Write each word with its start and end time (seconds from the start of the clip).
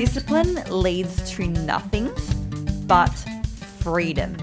discipline 0.00 0.54
leads 0.70 1.30
to 1.30 1.46
nothing 1.46 2.10
but 2.86 3.14
freedom. 3.80 4.34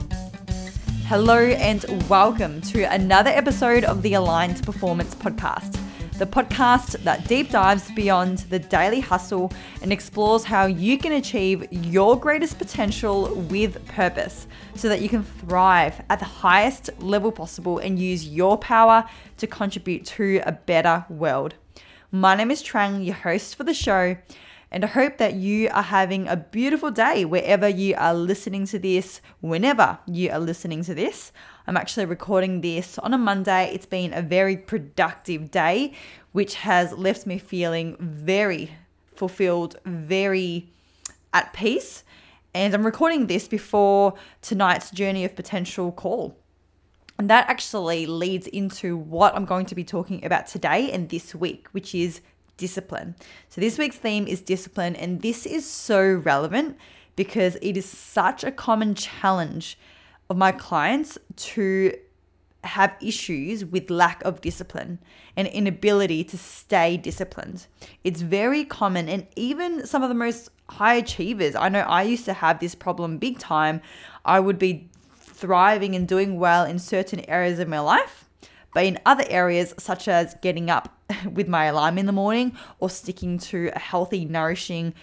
Hello, 1.07 1.47
and 1.47 1.83
welcome 2.07 2.61
to 2.61 2.83
another 2.83 3.31
episode 3.31 3.83
of 3.83 4.03
the 4.03 4.13
Aligned 4.13 4.61
Performance 4.61 5.15
Podcast, 5.15 5.79
the 6.19 6.27
podcast 6.27 7.03
that 7.03 7.27
deep 7.27 7.49
dives 7.49 7.89
beyond 7.95 8.37
the 8.51 8.59
daily 8.59 8.99
hustle 8.99 9.51
and 9.81 9.91
explores 9.91 10.43
how 10.43 10.67
you 10.67 10.95
can 10.95 11.13
achieve 11.13 11.65
your 11.71 12.15
greatest 12.19 12.59
potential 12.59 13.33
with 13.49 13.83
purpose 13.87 14.45
so 14.75 14.87
that 14.87 15.01
you 15.01 15.09
can 15.09 15.23
thrive 15.23 15.99
at 16.11 16.19
the 16.19 16.25
highest 16.25 16.91
level 17.01 17.31
possible 17.31 17.79
and 17.79 17.97
use 17.97 18.27
your 18.27 18.59
power 18.59 19.03
to 19.37 19.47
contribute 19.47 20.05
to 20.05 20.39
a 20.45 20.51
better 20.51 21.03
world. 21.09 21.55
My 22.11 22.35
name 22.35 22.51
is 22.51 22.61
Trang, 22.61 23.03
your 23.03 23.15
host 23.15 23.55
for 23.55 23.63
the 23.63 23.73
show 23.73 24.17
and 24.71 24.83
I 24.83 24.87
hope 24.87 25.17
that 25.17 25.35
you 25.35 25.69
are 25.71 25.83
having 25.83 26.27
a 26.27 26.35
beautiful 26.35 26.91
day 26.91 27.23
wherever 27.23 27.69
you 27.69 27.95
are 27.97 28.13
listening 28.13 28.65
to 28.67 28.79
this, 28.79 29.21
whenever 29.39 29.97
you 30.05 30.29
are 30.29 30.39
listening 30.39 30.83
to 30.83 30.93
this. 30.93 31.31
I'm 31.67 31.77
actually 31.77 32.05
recording 32.05 32.59
this 32.61 32.97
on 32.99 33.13
a 33.13 33.17
Monday. 33.17 33.71
It's 33.73 33.85
been 33.85 34.13
a 34.13 34.21
very 34.21 34.57
productive 34.57 35.51
day, 35.51 35.93
which 36.33 36.55
has 36.55 36.91
left 36.93 37.25
me 37.25 37.37
feeling 37.37 37.95
very 37.99 38.71
fulfilled, 39.15 39.77
very 39.85 40.69
at 41.33 41.53
peace. 41.53 42.03
And 42.53 42.73
I'm 42.73 42.85
recording 42.85 43.27
this 43.27 43.47
before 43.47 44.15
tonight's 44.41 44.91
Journey 44.91 45.23
of 45.23 45.35
Potential 45.35 45.91
call. 45.93 46.37
And 47.17 47.29
that 47.29 47.49
actually 47.49 48.05
leads 48.05 48.47
into 48.47 48.97
what 48.97 49.35
I'm 49.35 49.45
going 49.45 49.65
to 49.67 49.75
be 49.75 49.83
talking 49.83 50.23
about 50.25 50.47
today 50.47 50.91
and 50.91 51.09
this 51.09 51.33
week, 51.33 51.67
which 51.71 51.95
is 51.95 52.21
discipline. 52.57 53.15
So, 53.49 53.61
this 53.61 53.77
week's 53.77 53.97
theme 53.97 54.27
is 54.27 54.41
discipline, 54.41 54.95
and 54.95 55.21
this 55.21 55.45
is 55.45 55.65
so 55.65 56.13
relevant 56.13 56.77
because 57.15 57.55
it 57.61 57.77
is 57.77 57.85
such 57.85 58.43
a 58.43 58.51
common 58.51 58.95
challenge 58.95 59.77
of 60.29 60.37
my 60.37 60.51
clients 60.51 61.17
to 61.35 61.93
have 62.63 62.95
issues 63.01 63.63
with 63.63 63.89
lack 63.89 64.21
of 64.23 64.41
discipline 64.41 64.99
and 65.37 65.47
inability 65.47 66.23
to 66.23 66.37
stay 66.37 66.97
disciplined. 66.97 67.67
It's 68.03 68.21
very 68.21 68.65
common, 68.65 69.07
and 69.07 69.27
even 69.35 69.85
some 69.85 70.03
of 70.03 70.09
the 70.09 70.15
most 70.15 70.49
high 70.69 70.95
achievers, 70.95 71.55
I 71.55 71.69
know 71.69 71.81
I 71.81 72.03
used 72.03 72.25
to 72.25 72.33
have 72.33 72.59
this 72.59 72.75
problem 72.75 73.17
big 73.17 73.39
time. 73.39 73.81
I 74.25 74.39
would 74.39 74.59
be 74.59 74.89
thriving 75.13 75.95
and 75.95 76.07
doing 76.07 76.39
well 76.39 76.65
in 76.65 76.79
certain 76.79 77.21
areas 77.29 77.59
of 77.59 77.67
my 77.67 77.79
life 77.79 78.26
but 78.77 78.85
in 78.85 78.99
other 79.07 79.25
areas, 79.27 79.73
such 79.79 80.07
as 80.07 80.35
getting 80.43 80.69
up 80.69 80.95
with 81.33 81.47
my 81.47 81.65
alarm 81.65 81.97
in 81.97 82.05
the 82.05 82.11
morning 82.11 82.55
or 82.79 82.91
sticking 82.91 83.39
to 83.39 83.71
a 83.75 83.79
healthy, 83.79 84.23
nourishing 84.23 84.93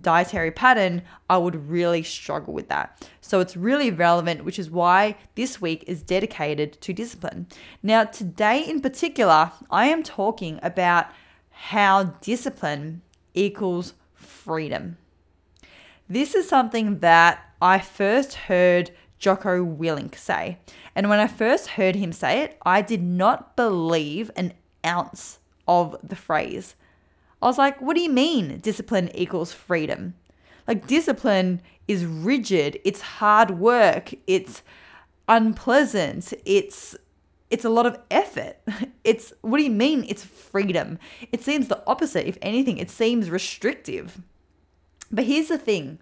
dietary 0.00 0.50
pattern, 0.50 1.02
I 1.28 1.38
would 1.38 1.68
really 1.70 2.02
struggle 2.02 2.52
with 2.52 2.66
that. 2.70 3.08
So 3.20 3.38
it's 3.38 3.56
really 3.56 3.92
relevant, 3.92 4.44
which 4.44 4.58
is 4.58 4.68
why 4.68 5.14
this 5.36 5.60
week 5.60 5.84
is 5.86 6.02
dedicated 6.02 6.80
to 6.80 6.92
discipline. 6.92 7.46
Now, 7.84 8.02
today 8.02 8.68
in 8.68 8.80
particular, 8.80 9.52
I 9.70 9.86
am 9.86 10.02
talking 10.02 10.58
about 10.60 11.06
how 11.52 12.02
discipline 12.22 13.00
equals 13.34 13.94
freedom. 14.12 14.96
This 16.08 16.34
is 16.34 16.48
something 16.48 16.98
that 16.98 17.38
I 17.62 17.78
first 17.78 18.34
heard 18.34 18.90
Jocko 19.20 19.64
Willink 19.64 20.16
say. 20.16 20.58
And 20.96 21.08
when 21.08 21.20
I 21.20 21.28
first 21.28 21.68
heard 21.68 21.94
him 21.94 22.10
say 22.10 22.40
it, 22.40 22.58
I 22.66 22.82
did 22.82 23.02
not 23.02 23.54
believe 23.54 24.30
an 24.34 24.54
ounce 24.84 25.38
of 25.68 25.96
the 26.02 26.16
phrase. 26.16 26.74
I 27.40 27.46
was 27.46 27.58
like, 27.58 27.80
what 27.80 27.94
do 27.94 28.02
you 28.02 28.10
mean 28.10 28.58
discipline 28.58 29.10
equals 29.14 29.52
freedom? 29.52 30.14
Like, 30.66 30.86
discipline 30.86 31.60
is 31.86 32.04
rigid, 32.04 32.80
it's 32.84 33.00
hard 33.00 33.52
work, 33.52 34.12
it's 34.26 34.62
unpleasant, 35.28 36.32
it's 36.44 36.96
it's 37.50 37.64
a 37.64 37.70
lot 37.70 37.86
of 37.86 37.98
effort. 38.10 38.56
It's 39.02 39.32
what 39.40 39.56
do 39.58 39.64
you 39.64 39.70
mean 39.70 40.04
it's 40.08 40.24
freedom? 40.24 40.98
It 41.32 41.42
seems 41.42 41.68
the 41.68 41.82
opposite. 41.86 42.28
If 42.28 42.38
anything, 42.42 42.76
it 42.76 42.90
seems 42.90 43.30
restrictive. 43.30 44.20
But 45.10 45.24
here's 45.24 45.48
the 45.48 45.58
thing 45.58 45.98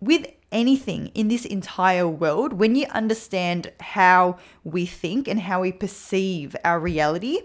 with 0.00 0.26
anything 0.52 1.08
in 1.14 1.28
this 1.28 1.44
entire 1.44 2.08
world, 2.08 2.54
when 2.54 2.74
you 2.74 2.86
understand 2.90 3.72
how 3.80 4.38
we 4.64 4.86
think 4.86 5.28
and 5.28 5.40
how 5.40 5.60
we 5.60 5.72
perceive 5.72 6.56
our 6.64 6.80
reality, 6.80 7.40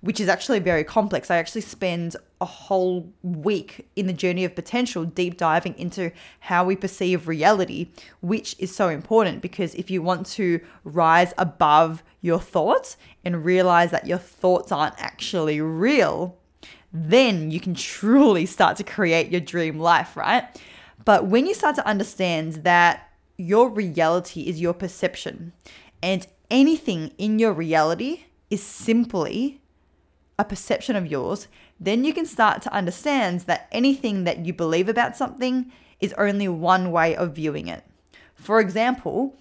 which 0.00 0.20
is 0.20 0.28
actually 0.28 0.58
very 0.60 0.84
complex, 0.84 1.30
I 1.30 1.36
actually 1.36 1.62
spend 1.62 2.16
a 2.40 2.44
whole 2.44 3.12
week 3.22 3.88
in 3.96 4.06
the 4.06 4.12
journey 4.12 4.44
of 4.44 4.54
potential 4.54 5.04
deep 5.04 5.36
diving 5.36 5.76
into 5.78 6.12
how 6.40 6.64
we 6.64 6.76
perceive 6.76 7.28
reality, 7.28 7.88
which 8.20 8.54
is 8.58 8.74
so 8.74 8.88
important 8.88 9.40
because 9.40 9.74
if 9.74 9.90
you 9.90 10.02
want 10.02 10.26
to 10.26 10.60
rise 10.84 11.32
above 11.38 12.02
your 12.20 12.38
thoughts 12.38 12.96
and 13.24 13.44
realize 13.44 13.90
that 13.90 14.06
your 14.06 14.18
thoughts 14.18 14.70
aren't 14.70 14.94
actually 14.98 15.60
real, 15.60 16.36
then 16.92 17.50
you 17.50 17.60
can 17.60 17.74
truly 17.92 18.46
start 18.46 18.76
to 18.76 18.84
create 18.84 19.30
your 19.30 19.40
dream 19.40 19.80
life, 19.80 20.16
right? 20.16 20.44
But 21.04 21.26
when 21.26 21.46
you 21.46 21.54
start 21.54 21.76
to 21.76 21.86
understand 21.86 22.64
that 22.64 23.10
your 23.36 23.68
reality 23.68 24.42
is 24.42 24.60
your 24.60 24.74
perception 24.74 25.52
and 26.02 26.26
anything 26.50 27.12
in 27.18 27.38
your 27.38 27.52
reality 27.52 28.24
is 28.50 28.62
simply 28.62 29.60
a 30.38 30.44
perception 30.44 30.96
of 30.96 31.06
yours, 31.06 31.48
then 31.78 32.04
you 32.04 32.12
can 32.12 32.26
start 32.26 32.62
to 32.62 32.72
understand 32.72 33.40
that 33.40 33.68
anything 33.72 34.24
that 34.24 34.44
you 34.44 34.52
believe 34.52 34.88
about 34.88 35.16
something 35.16 35.70
is 36.00 36.12
only 36.14 36.48
one 36.48 36.90
way 36.90 37.16
of 37.16 37.34
viewing 37.34 37.68
it. 37.68 37.84
For 38.34 38.60
example, 38.60 39.36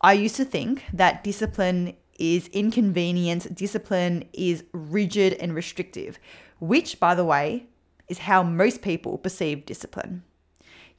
I 0.00 0.14
used 0.14 0.36
to 0.36 0.44
think 0.44 0.84
that 0.92 1.22
discipline 1.24 1.96
is 2.18 2.48
inconvenient, 2.48 3.54
discipline 3.54 4.24
is 4.32 4.64
rigid 4.72 5.34
and 5.34 5.54
restrictive, 5.54 6.18
which, 6.58 7.00
by 7.00 7.14
the 7.14 7.24
way, 7.24 7.66
is 8.08 8.18
how 8.18 8.42
most 8.42 8.82
people 8.82 9.18
perceive 9.18 9.64
discipline. 9.64 10.24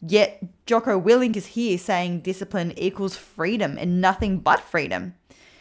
Yet 0.01 0.44
Jocko 0.66 1.00
Willink 1.00 1.35
is 1.35 1.47
here 1.47 1.78
saying 1.78 2.22
discipline 2.22 2.73
equals 2.78 3.16
freedom 3.16 3.78
and 3.78 4.01
nothing 4.01 4.39
but 4.39 4.59
freedom. 4.59 5.16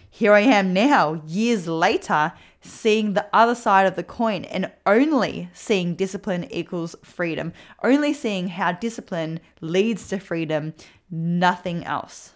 Here 0.09 0.33
I 0.33 0.41
am 0.41 0.73
now, 0.73 1.23
years 1.27 1.69
later, 1.69 2.33
seeing 2.61 3.13
the 3.13 3.27
other 3.33 3.55
side 3.55 3.87
of 3.87 3.97
the 3.97 4.03
coin 4.03 4.45
and 4.45 4.73
only 4.85 5.51
seeing 5.53 5.95
discipline 5.95 6.51
equals 6.51 6.97
freedom, 7.03 7.53
only 7.85 8.13
seeing 8.13 8.49
how 8.49 8.73
discipline 8.73 9.41
leads 9.61 10.09
to 10.09 10.19
freedom, 10.19 10.75
nothing 11.11 11.85
else. 11.85 12.33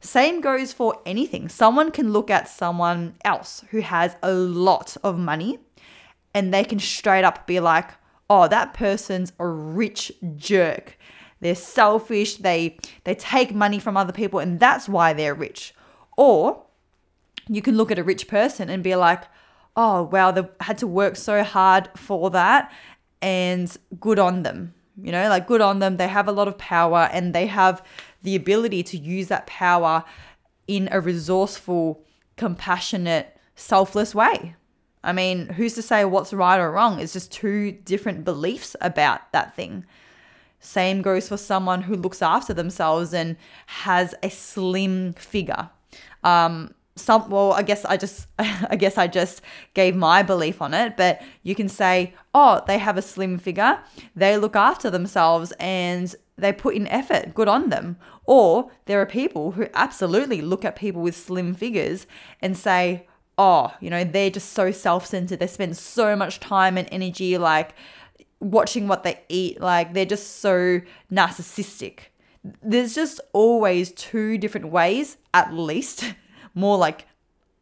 Same 0.00 0.40
goes 0.40 0.72
for 0.72 1.00
anything. 1.06 1.48
Someone 1.48 1.92
can 1.92 2.12
look 2.12 2.28
at 2.28 2.48
someone 2.48 3.14
else 3.24 3.64
who 3.70 3.80
has 3.80 4.16
a 4.22 4.32
lot 4.32 4.96
of 5.04 5.16
money 5.16 5.60
and 6.34 6.52
they 6.52 6.64
can 6.64 6.80
straight 6.80 7.24
up 7.24 7.46
be 7.46 7.60
like, 7.60 7.90
oh, 8.28 8.48
that 8.48 8.74
person's 8.74 9.32
a 9.38 9.46
rich 9.46 10.10
jerk. 10.36 10.98
They're 11.42 11.56
selfish, 11.56 12.36
they 12.36 12.78
they 13.02 13.16
take 13.16 13.52
money 13.52 13.80
from 13.80 13.96
other 13.96 14.12
people 14.12 14.38
and 14.38 14.60
that's 14.60 14.88
why 14.88 15.12
they're 15.12 15.34
rich. 15.34 15.74
Or 16.16 16.62
you 17.48 17.60
can 17.60 17.76
look 17.76 17.90
at 17.90 17.98
a 17.98 18.04
rich 18.04 18.28
person 18.28 18.70
and 18.70 18.82
be 18.82 18.94
like, 18.94 19.24
"Oh, 19.76 20.04
wow, 20.04 20.30
they 20.30 20.48
had 20.60 20.78
to 20.78 20.86
work 20.86 21.16
so 21.16 21.42
hard 21.42 21.90
for 21.96 22.30
that 22.30 22.72
and 23.20 23.76
good 23.98 24.20
on 24.20 24.44
them." 24.44 24.72
You 24.96 25.10
know, 25.10 25.28
like 25.28 25.48
good 25.48 25.60
on 25.60 25.80
them. 25.80 25.96
They 25.96 26.06
have 26.06 26.28
a 26.28 26.32
lot 26.32 26.46
of 26.46 26.56
power 26.58 27.08
and 27.12 27.34
they 27.34 27.48
have 27.48 27.84
the 28.22 28.36
ability 28.36 28.84
to 28.84 28.96
use 28.96 29.26
that 29.26 29.48
power 29.48 30.04
in 30.68 30.88
a 30.92 31.00
resourceful, 31.00 32.04
compassionate, 32.36 33.36
selfless 33.56 34.14
way. 34.14 34.54
I 35.02 35.12
mean, 35.12 35.48
who's 35.48 35.74
to 35.74 35.82
say 35.82 36.04
what's 36.04 36.32
right 36.32 36.60
or 36.60 36.70
wrong? 36.70 37.00
It's 37.00 37.14
just 37.14 37.32
two 37.32 37.72
different 37.72 38.24
beliefs 38.24 38.76
about 38.80 39.32
that 39.32 39.56
thing. 39.56 39.84
Same 40.62 41.02
goes 41.02 41.28
for 41.28 41.36
someone 41.36 41.82
who 41.82 41.96
looks 41.96 42.22
after 42.22 42.54
themselves 42.54 43.12
and 43.12 43.36
has 43.66 44.14
a 44.22 44.30
slim 44.30 45.12
figure. 45.12 45.68
Um, 46.22 46.74
some 46.94 47.28
well 47.30 47.52
i 47.54 47.62
guess 47.62 47.84
i 47.86 47.96
just 47.96 48.26
i 48.38 48.76
guess 48.76 48.98
i 48.98 49.06
just 49.06 49.40
gave 49.74 49.96
my 49.96 50.22
belief 50.22 50.60
on 50.60 50.74
it 50.74 50.96
but 50.96 51.22
you 51.42 51.54
can 51.54 51.68
say 51.68 52.12
oh 52.34 52.62
they 52.66 52.76
have 52.78 52.98
a 52.98 53.02
slim 53.02 53.38
figure 53.38 53.78
they 54.14 54.36
look 54.36 54.54
after 54.54 54.90
themselves 54.90 55.52
and 55.58 56.14
they 56.36 56.52
put 56.52 56.74
in 56.74 56.86
effort 56.88 57.34
good 57.34 57.48
on 57.48 57.70
them 57.70 57.96
or 58.26 58.70
there 58.84 59.00
are 59.00 59.06
people 59.06 59.52
who 59.52 59.66
absolutely 59.72 60.42
look 60.42 60.64
at 60.64 60.76
people 60.76 61.00
with 61.00 61.16
slim 61.16 61.54
figures 61.54 62.06
and 62.40 62.58
say 62.58 63.06
oh 63.38 63.72
you 63.80 63.88
know 63.88 64.04
they're 64.04 64.30
just 64.30 64.52
so 64.52 64.70
self-centered 64.70 65.38
they 65.38 65.46
spend 65.46 65.74
so 65.74 66.14
much 66.14 66.40
time 66.40 66.76
and 66.76 66.88
energy 66.92 67.38
like 67.38 67.74
watching 68.42 68.88
what 68.88 69.04
they 69.04 69.20
eat. 69.28 69.60
Like 69.60 69.94
they're 69.94 70.04
just 70.04 70.40
so 70.40 70.80
narcissistic. 71.10 72.00
There's 72.62 72.94
just 72.94 73.20
always 73.32 73.92
two 73.92 74.36
different 74.36 74.68
ways, 74.68 75.16
at 75.32 75.54
least, 75.54 76.14
more 76.54 76.76
like 76.76 77.06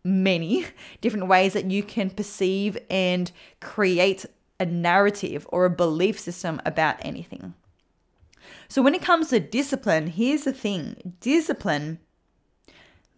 many 0.03 0.67
different 1.01 1.29
ways 1.29 1.53
that 1.53 1.71
you 1.71 1.83
can 1.83 2.11
perceive 2.11 2.79
and 2.89 3.31
create 3.61 4.25
a 4.59 4.67
narrative 4.67 5.47
or 5.51 5.65
a 5.65 5.71
belief 5.71 6.19
system 6.19 6.61
about 6.65 6.97
anything. 7.03 7.55
So 8.69 8.83
when 8.83 8.95
it 8.95 9.03
comes 9.03 9.29
to 9.29 9.41
discipline, 9.41 10.09
here's 10.09 10.45
the 10.45 10.53
thing 10.53 11.17
discipline 11.21 11.99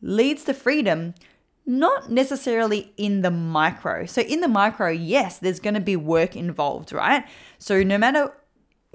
leads 0.00 0.44
to 0.44 0.54
freedom, 0.54 1.14
not 1.64 2.10
necessarily 2.10 2.92
in 2.96 3.22
the 3.22 3.30
micro. 3.30 4.06
So, 4.06 4.22
in 4.22 4.40
the 4.40 4.48
micro, 4.48 4.90
yes, 4.90 5.38
there's 5.38 5.60
going 5.60 5.74
to 5.74 5.80
be 5.80 5.96
work 5.96 6.36
involved, 6.36 6.92
right? 6.92 7.24
So, 7.58 7.82
no 7.82 7.98
matter 7.98 8.32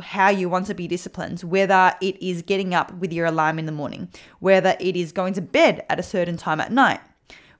how 0.01 0.29
you 0.29 0.47
want 0.49 0.67
to 0.67 0.73
be 0.73 0.87
disciplined, 0.87 1.41
whether 1.41 1.95
it 2.01 2.21
is 2.21 2.41
getting 2.41 2.73
up 2.73 2.93
with 2.95 3.11
your 3.11 3.25
alarm 3.25 3.57
in 3.57 3.65
the 3.65 3.71
morning, 3.71 4.09
whether 4.39 4.75
it 4.79 4.95
is 4.95 5.11
going 5.11 5.33
to 5.33 5.41
bed 5.41 5.85
at 5.89 5.99
a 5.99 6.03
certain 6.03 6.37
time 6.37 6.59
at 6.59 6.71
night, 6.71 6.99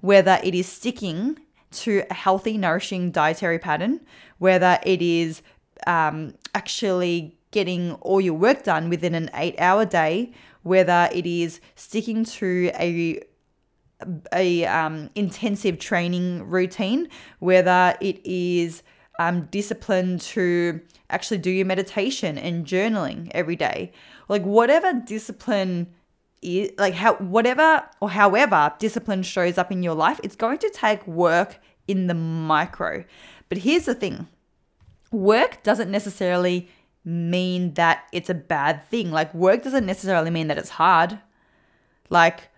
whether 0.02 0.40
it 0.44 0.54
is 0.54 0.68
sticking 0.68 1.40
to 1.72 2.04
a 2.10 2.14
healthy, 2.14 2.58
nourishing 2.58 3.12
dietary 3.12 3.60
pattern, 3.60 4.02
whether 4.38 4.78
it 4.84 5.02
is 5.02 5.42
um, 5.88 6.34
actually 6.54 7.36
getting 7.52 7.94
all 7.96 8.22
your 8.22 8.34
work 8.34 8.64
done 8.64 8.90
within 8.90 9.16
an 9.16 9.30
eight 9.34 9.56
hour 9.60 9.86
day, 9.86 10.32
whether 10.64 11.10
it 11.14 11.26
is 11.26 11.60
sticking 11.76 12.24
to 12.24 12.70
a 12.76 13.22
a 14.34 14.66
um, 14.66 15.10
intensive 15.16 15.80
training 15.80 16.48
routine, 16.48 17.10
whether 17.40 17.96
it 18.00 18.20
is 18.26 18.84
um, 19.20 19.46
discipline 19.46 20.20
to 20.20 20.82
actually 21.10 21.40
do 21.40 21.50
your 21.50 21.66
meditation 21.66 22.38
and 22.38 22.66
journaling 22.66 23.32
every 23.32 23.56
day, 23.56 23.92
like 24.30 24.44
whatever 24.44 24.94
discipline 24.94 25.88
is, 26.42 26.72
like 26.78 26.94
how 26.94 27.16
whatever 27.16 27.84
or 28.00 28.10
however 28.10 28.72
discipline 28.80 29.24
shows 29.24 29.58
up 29.58 29.72
in 29.72 29.82
your 29.82 29.96
life, 29.96 30.20
it's 30.24 30.36
going 30.36 30.60
to 30.60 30.70
take 30.70 31.06
work 31.08 31.60
in 31.88 32.08
the 32.08 32.14
micro. 32.14 33.04
But 33.50 33.60
here's 33.60 33.86
the 33.86 33.96
thing: 33.96 34.28
work 35.12 35.64
doesn't 35.64 35.90
necessarily 35.90 36.70
mean 37.04 37.74
that 37.76 38.04
it's 38.12 38.30
a 38.30 38.36
bad 38.36 38.86
thing. 38.86 39.12
Like 39.12 39.34
work 39.34 39.64
doesn't 39.64 39.86
necessarily 39.86 40.30
mean 40.30 40.48
that 40.48 40.58
it's 40.58 40.70
hard. 40.70 41.20
Like 42.10 42.50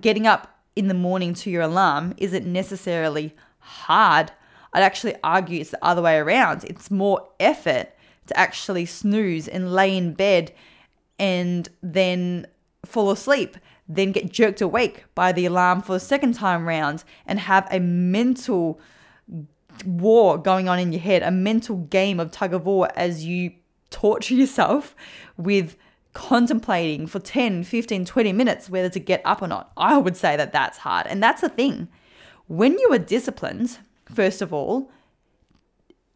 getting 0.00 0.26
up 0.26 0.58
in 0.74 0.88
the 0.88 0.94
morning 0.94 1.34
to 1.34 1.50
your 1.50 1.62
alarm 1.62 2.14
isn't 2.16 2.50
necessarily 2.50 3.34
hard. 3.58 4.32
I'd 4.72 4.82
actually 4.82 5.16
argue 5.22 5.60
it's 5.60 5.70
the 5.70 5.84
other 5.84 6.02
way 6.02 6.16
around. 6.16 6.64
It's 6.64 6.90
more 6.90 7.28
effort 7.38 7.88
to 8.26 8.38
actually 8.38 8.86
snooze 8.86 9.48
and 9.48 9.72
lay 9.72 9.96
in 9.96 10.14
bed 10.14 10.52
and 11.18 11.68
then 11.82 12.46
fall 12.84 13.10
asleep, 13.10 13.56
then 13.88 14.12
get 14.12 14.32
jerked 14.32 14.60
awake 14.60 15.04
by 15.14 15.32
the 15.32 15.46
alarm 15.46 15.82
for 15.82 15.92
the 15.92 16.00
second 16.00 16.34
time 16.34 16.66
round 16.66 17.04
and 17.26 17.38
have 17.38 17.68
a 17.70 17.78
mental 17.78 18.80
war 19.84 20.38
going 20.38 20.68
on 20.68 20.78
in 20.78 20.92
your 20.92 21.00
head, 21.00 21.22
a 21.22 21.30
mental 21.30 21.76
game 21.76 22.18
of 22.18 22.30
tug 22.30 22.54
of 22.54 22.66
war 22.66 22.88
as 22.96 23.24
you 23.24 23.52
torture 23.90 24.34
yourself 24.34 24.96
with 25.36 25.76
contemplating 26.12 27.06
for 27.06 27.18
10, 27.18 27.64
15, 27.64 28.04
20 28.04 28.32
minutes 28.32 28.68
whether 28.68 28.88
to 28.90 29.00
get 29.00 29.22
up 29.24 29.42
or 29.42 29.48
not. 29.48 29.72
I 29.76 29.96
would 29.98 30.16
say 30.16 30.36
that 30.36 30.52
that's 30.52 30.78
hard. 30.78 31.06
And 31.06 31.22
that's 31.22 31.40
the 31.40 31.48
thing. 31.48 31.88
When 32.48 32.78
you 32.78 32.92
are 32.92 32.98
disciplined, 32.98 33.78
first 34.04 34.42
of 34.42 34.52
all, 34.52 34.90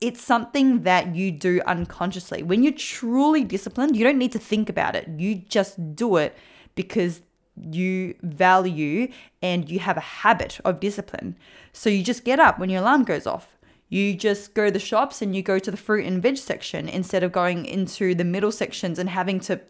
it's 0.00 0.20
something 0.20 0.82
that 0.82 1.14
you 1.16 1.30
do 1.30 1.62
unconsciously. 1.66 2.42
When 2.42 2.62
you're 2.62 2.72
truly 2.72 3.44
disciplined, 3.44 3.96
you 3.96 4.04
don't 4.04 4.18
need 4.18 4.32
to 4.32 4.38
think 4.38 4.68
about 4.68 4.94
it. 4.94 5.08
You 5.16 5.36
just 5.36 5.96
do 5.96 6.16
it 6.16 6.36
because 6.74 7.22
you 7.58 8.14
value 8.22 9.10
and 9.40 9.70
you 9.70 9.78
have 9.78 9.96
a 9.96 10.00
habit 10.00 10.60
of 10.64 10.80
discipline. 10.80 11.36
So 11.72 11.88
you 11.88 12.02
just 12.02 12.24
get 12.24 12.38
up 12.38 12.58
when 12.58 12.68
your 12.68 12.82
alarm 12.82 13.04
goes 13.04 13.26
off. 13.26 13.56
You 13.88 14.14
just 14.14 14.52
go 14.52 14.66
to 14.66 14.70
the 14.70 14.78
shops 14.78 15.22
and 15.22 15.34
you 15.34 15.42
go 15.42 15.58
to 15.58 15.70
the 15.70 15.76
fruit 15.76 16.04
and 16.04 16.22
veg 16.22 16.36
section 16.36 16.88
instead 16.88 17.22
of 17.22 17.32
going 17.32 17.64
into 17.64 18.14
the 18.14 18.24
middle 18.24 18.52
sections 18.52 18.98
and 18.98 19.08
having 19.08 19.40
to 19.40 19.60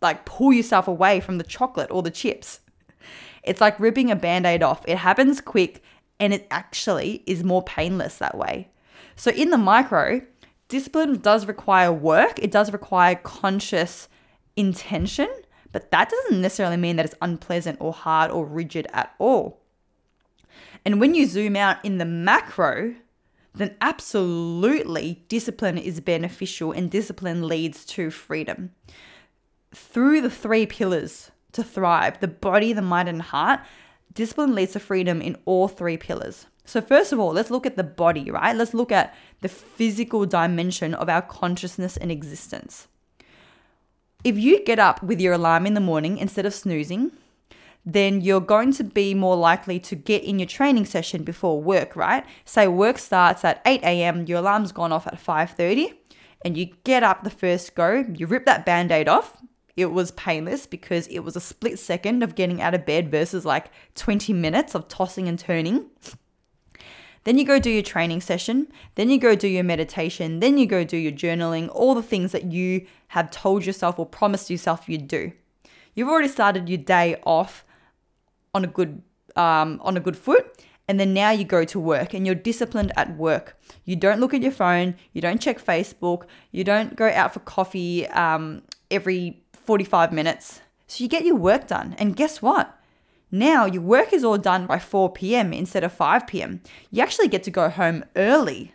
like 0.00 0.24
pull 0.24 0.52
yourself 0.52 0.88
away 0.88 1.20
from 1.20 1.38
the 1.38 1.44
chocolate 1.44 1.90
or 1.90 2.02
the 2.02 2.10
chips. 2.10 2.60
It's 3.42 3.60
like 3.60 3.78
ripping 3.80 4.10
a 4.10 4.16
band 4.16 4.46
aid 4.46 4.62
off. 4.62 4.84
It 4.86 4.98
happens 4.98 5.40
quick 5.40 5.82
and 6.20 6.32
it 6.34 6.46
actually 6.50 7.22
is 7.26 7.44
more 7.44 7.62
painless 7.62 8.18
that 8.18 8.36
way. 8.36 8.68
So, 9.16 9.30
in 9.30 9.50
the 9.50 9.58
micro, 9.58 10.20
discipline 10.68 11.18
does 11.18 11.46
require 11.46 11.92
work, 11.92 12.38
it 12.38 12.50
does 12.50 12.72
require 12.72 13.14
conscious 13.14 14.08
intention, 14.56 15.28
but 15.72 15.90
that 15.90 16.10
doesn't 16.10 16.40
necessarily 16.40 16.76
mean 16.76 16.96
that 16.96 17.06
it's 17.06 17.14
unpleasant 17.20 17.78
or 17.80 17.92
hard 17.92 18.30
or 18.30 18.44
rigid 18.44 18.86
at 18.92 19.14
all. 19.18 19.60
And 20.84 21.00
when 21.00 21.14
you 21.14 21.26
zoom 21.26 21.56
out 21.56 21.84
in 21.84 21.98
the 21.98 22.04
macro, 22.04 22.94
then 23.54 23.76
absolutely 23.80 25.24
discipline 25.28 25.78
is 25.78 26.00
beneficial 26.00 26.72
and 26.72 26.90
discipline 26.90 27.46
leads 27.46 27.84
to 27.84 28.10
freedom 28.10 28.70
through 29.74 30.20
the 30.20 30.30
three 30.30 30.66
pillars 30.66 31.30
to 31.52 31.62
thrive 31.62 32.20
the 32.20 32.28
body, 32.28 32.72
the 32.72 32.82
mind, 32.82 33.08
and 33.08 33.22
heart 33.22 33.60
discipline 34.18 34.54
leads 34.54 34.72
to 34.72 34.80
freedom 34.80 35.22
in 35.22 35.36
all 35.44 35.68
three 35.68 35.96
pillars. 35.96 36.46
So, 36.64 36.80
first 36.80 37.12
of 37.12 37.20
all, 37.20 37.32
let's 37.32 37.52
look 37.52 37.64
at 37.64 37.76
the 37.76 37.84
body, 37.84 38.30
right? 38.30 38.54
Let's 38.54 38.74
look 38.74 38.90
at 38.90 39.14
the 39.40 39.48
physical 39.48 40.26
dimension 40.26 40.92
of 40.92 41.08
our 41.08 41.22
consciousness 41.22 41.96
and 41.96 42.10
existence. 42.10 42.88
If 44.24 44.36
you 44.36 44.64
get 44.64 44.80
up 44.80 45.02
with 45.02 45.20
your 45.20 45.34
alarm 45.34 45.66
in 45.66 45.74
the 45.74 45.80
morning 45.80 46.18
instead 46.18 46.44
of 46.44 46.52
snoozing, 46.52 47.12
then 47.86 48.20
you're 48.20 48.40
going 48.40 48.72
to 48.72 48.84
be 48.84 49.14
more 49.14 49.36
likely 49.36 49.78
to 49.80 49.94
get 49.94 50.24
in 50.24 50.38
your 50.40 50.48
training 50.48 50.84
session 50.84 51.22
before 51.22 51.62
work, 51.62 51.94
right? 51.96 52.26
Say 52.44 52.66
work 52.66 52.98
starts 52.98 53.44
at 53.44 53.62
8 53.64 53.82
a.m., 53.82 54.26
your 54.26 54.40
alarm's 54.40 54.72
gone 54.72 54.92
off 54.92 55.06
at 55.06 55.24
5:30, 55.24 55.94
and 56.44 56.58
you 56.58 56.66
get 56.82 57.02
up 57.02 57.22
the 57.22 57.30
first 57.30 57.74
go, 57.74 58.04
you 58.12 58.26
rip 58.26 58.44
that 58.46 58.66
band-aid 58.66 59.08
off, 59.08 59.40
it 59.78 59.92
was 59.92 60.10
painless 60.10 60.66
because 60.66 61.06
it 61.06 61.20
was 61.20 61.36
a 61.36 61.40
split 61.40 61.78
second 61.78 62.24
of 62.24 62.34
getting 62.34 62.60
out 62.60 62.74
of 62.74 62.84
bed 62.84 63.12
versus 63.12 63.44
like 63.44 63.70
20 63.94 64.32
minutes 64.32 64.74
of 64.74 64.88
tossing 64.88 65.28
and 65.28 65.38
turning. 65.38 65.86
Then 67.22 67.38
you 67.38 67.44
go 67.44 67.60
do 67.60 67.70
your 67.70 67.84
training 67.84 68.20
session, 68.20 68.66
then 68.96 69.08
you 69.08 69.20
go 69.20 69.36
do 69.36 69.46
your 69.46 69.62
meditation, 69.62 70.40
then 70.40 70.58
you 70.58 70.66
go 70.66 70.82
do 70.82 70.96
your 70.96 71.12
journaling, 71.12 71.68
all 71.72 71.94
the 71.94 72.02
things 72.02 72.32
that 72.32 72.50
you 72.50 72.86
have 73.08 73.30
told 73.30 73.64
yourself 73.64 74.00
or 74.00 74.06
promised 74.06 74.50
yourself 74.50 74.88
you'd 74.88 75.06
do. 75.06 75.30
You've 75.94 76.08
already 76.08 76.28
started 76.28 76.68
your 76.68 76.78
day 76.78 77.20
off 77.24 77.64
on 78.54 78.64
a 78.64 78.68
good 78.68 79.00
um, 79.36 79.80
on 79.84 79.96
a 79.96 80.00
good 80.00 80.16
foot, 80.16 80.60
and 80.88 80.98
then 80.98 81.14
now 81.14 81.30
you 81.30 81.44
go 81.44 81.64
to 81.64 81.78
work 81.78 82.14
and 82.14 82.26
you're 82.26 82.34
disciplined 82.34 82.92
at 82.96 83.16
work. 83.16 83.56
You 83.84 83.94
don't 83.94 84.18
look 84.18 84.34
at 84.34 84.42
your 84.42 84.50
phone, 84.50 84.96
you 85.12 85.20
don't 85.20 85.40
check 85.40 85.64
Facebook, 85.64 86.24
you 86.50 86.64
don't 86.64 86.96
go 86.96 87.08
out 87.08 87.32
for 87.32 87.40
coffee 87.40 88.08
um, 88.08 88.62
every 88.90 89.40
45 89.68 90.14
minutes. 90.14 90.62
So 90.86 91.04
you 91.04 91.10
get 91.10 91.26
your 91.26 91.36
work 91.36 91.66
done. 91.66 91.94
And 91.98 92.16
guess 92.16 92.40
what? 92.40 92.74
Now 93.30 93.66
your 93.66 93.82
work 93.82 94.14
is 94.14 94.24
all 94.24 94.38
done 94.38 94.66
by 94.66 94.78
4 94.78 95.12
p.m. 95.12 95.52
instead 95.52 95.84
of 95.84 95.92
5 95.92 96.26
p.m. 96.26 96.62
You 96.90 97.02
actually 97.02 97.28
get 97.28 97.42
to 97.42 97.50
go 97.50 97.68
home 97.68 98.02
early. 98.16 98.72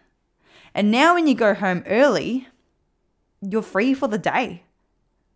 And 0.75 0.91
now 0.91 1.15
when 1.15 1.25
you 1.25 1.33
go 1.33 1.55
home 1.55 1.83
early, 1.87 2.47
you're 3.41 3.63
free 3.63 3.95
for 3.95 4.07
the 4.07 4.19
day. 4.19 4.65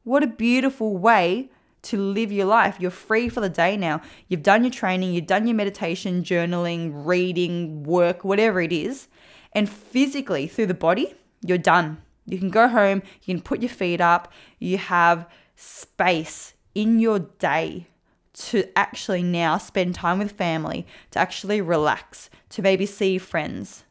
What 0.03 0.21
a 0.21 0.27
beautiful 0.27 0.95
way 0.95 1.49
to 1.89 1.97
live 1.97 2.31
your 2.31 2.45
life. 2.45 2.77
You're 2.79 2.91
free 2.91 3.27
for 3.27 3.41
the 3.41 3.49
day 3.49 3.77
now. 3.77 4.01
You've 4.27 4.43
done 4.43 4.63
your 4.63 4.69
training, 4.69 5.13
you've 5.13 5.25
done 5.25 5.47
your 5.47 5.55
meditation, 5.55 6.21
journaling, 6.21 6.91
reading, 7.03 7.81
work, 7.81 8.23
whatever 8.23 8.61
it 8.61 8.71
is. 8.71 9.07
And 9.53 9.67
physically, 9.67 10.45
through 10.45 10.67
the 10.67 10.75
body, 10.75 11.15
you're 11.41 11.57
done. 11.57 12.03
You 12.27 12.37
can 12.37 12.51
go 12.51 12.67
home, 12.67 13.01
you 13.23 13.33
can 13.33 13.41
put 13.41 13.61
your 13.61 13.69
feet 13.69 14.01
up, 14.01 14.31
you 14.59 14.77
have 14.77 15.27
space 15.57 16.53
in 16.73 16.99
your 16.99 17.19
day 17.19 17.87
to 18.33 18.63
actually 18.77 19.23
now 19.23 19.57
spend 19.57 19.95
time 19.95 20.19
with 20.19 20.31
family, 20.31 20.85
to 21.11 21.19
actually 21.19 21.59
relax, 21.59 22.29
to 22.49 22.61
maybe 22.61 22.85
see 22.85 23.17
friends. 23.17 23.83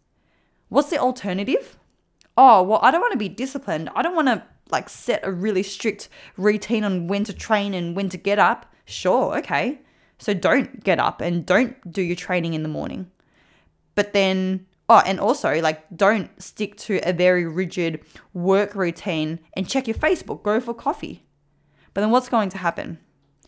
What's 0.68 0.90
the 0.90 0.98
alternative? 0.98 1.76
Oh, 2.36 2.62
well, 2.62 2.78
I 2.82 2.90
don't 2.90 3.00
want 3.00 3.12
to 3.12 3.18
be 3.18 3.28
disciplined. 3.28 3.90
I 3.94 4.02
don't 4.02 4.14
want 4.14 4.28
to 4.28 4.44
like 4.70 4.88
set 4.88 5.26
a 5.26 5.32
really 5.32 5.62
strict 5.62 6.08
routine 6.36 6.84
on 6.84 7.08
when 7.08 7.24
to 7.24 7.32
train 7.32 7.74
and 7.74 7.96
when 7.96 8.08
to 8.10 8.16
get 8.16 8.38
up. 8.38 8.72
Sure, 8.84 9.36
okay. 9.38 9.80
So 10.18 10.32
don't 10.32 10.82
get 10.82 11.00
up 11.00 11.20
and 11.20 11.44
don't 11.44 11.92
do 11.92 12.02
your 12.02 12.16
training 12.16 12.54
in 12.54 12.62
the 12.62 12.68
morning. 12.68 13.10
But 13.96 14.12
then, 14.12 14.66
oh, 14.88 15.02
and 15.04 15.18
also 15.18 15.60
like 15.60 15.84
don't 15.96 16.30
stick 16.40 16.76
to 16.78 17.00
a 17.02 17.12
very 17.12 17.46
rigid 17.46 18.00
work 18.32 18.74
routine 18.76 19.40
and 19.54 19.68
check 19.68 19.88
your 19.88 19.96
Facebook, 19.96 20.44
go 20.44 20.60
for 20.60 20.72
coffee. 20.72 21.25
But 21.96 22.02
then 22.02 22.10
what's 22.10 22.28
going 22.28 22.50
to 22.50 22.58
happen? 22.58 22.98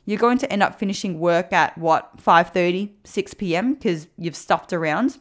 You're 0.07 0.19
going 0.19 0.39
to 0.39 0.51
end 0.51 0.63
up 0.63 0.79
finishing 0.79 1.21
work 1.21 1.53
at 1.53 1.77
what, 1.77 2.17
5:30, 2.17 2.93
6 3.05 3.35
p.m. 3.35 3.75
because 3.75 4.07
you've 4.17 4.35
stuffed 4.35 4.73
around. 4.73 5.19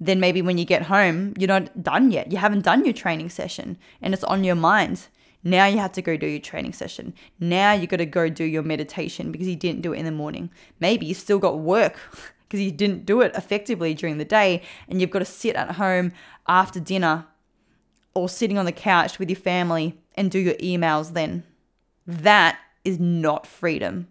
Then 0.00 0.18
maybe 0.18 0.42
when 0.42 0.58
you 0.58 0.64
get 0.64 0.82
home, 0.82 1.34
you're 1.38 1.46
not 1.46 1.84
done 1.84 2.10
yet. 2.10 2.32
You 2.32 2.38
haven't 2.38 2.64
done 2.64 2.84
your 2.84 2.94
training 2.94 3.30
session 3.30 3.78
and 4.02 4.12
it's 4.12 4.24
on 4.24 4.42
your 4.42 4.56
mind. 4.56 5.06
Now 5.44 5.66
you 5.66 5.78
have 5.78 5.92
to 5.92 6.02
go 6.02 6.16
do 6.16 6.26
your 6.26 6.40
training 6.40 6.72
session. 6.72 7.14
Now 7.38 7.74
you 7.74 7.86
got 7.86 7.98
to 7.98 8.06
go 8.06 8.28
do 8.28 8.42
your 8.42 8.64
meditation 8.64 9.30
because 9.30 9.46
you 9.46 9.54
didn't 9.54 9.82
do 9.82 9.92
it 9.92 9.98
in 9.98 10.04
the 10.04 10.10
morning. 10.10 10.50
Maybe 10.80 11.06
you've 11.06 11.18
still 11.18 11.38
got 11.38 11.60
work 11.60 11.96
because 12.48 12.60
you 12.60 12.72
didn't 12.72 13.06
do 13.06 13.20
it 13.20 13.36
effectively 13.36 13.94
during 13.94 14.18
the 14.18 14.24
day 14.24 14.62
and 14.88 15.00
you've 15.00 15.12
got 15.12 15.20
to 15.20 15.24
sit 15.24 15.54
at 15.54 15.76
home 15.76 16.10
after 16.48 16.80
dinner 16.80 17.26
or 18.14 18.28
sitting 18.28 18.58
on 18.58 18.64
the 18.64 18.72
couch 18.72 19.20
with 19.20 19.30
your 19.30 19.38
family 19.38 19.96
and 20.16 20.28
do 20.32 20.40
your 20.40 20.54
emails 20.54 21.12
then. 21.12 21.44
That 22.06 22.58
is 22.84 22.98
not 22.98 23.46
freedom. 23.46 24.08